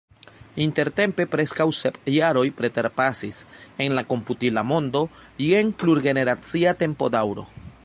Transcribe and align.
Intertempe 0.63 1.25
preskaŭ 1.33 1.67
sep 1.79 1.99
jaroj 2.13 2.43
preterpasis– 2.61 3.37
en 3.87 3.95
la 3.99 4.05
komputila 4.15 4.65
mondo 4.71 5.05
jen 5.49 5.73
plurgeneracia 5.83 6.77
tempodaŭro. 6.85 7.49